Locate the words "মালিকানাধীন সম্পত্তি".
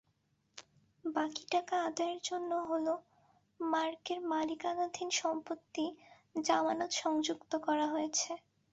4.31-5.85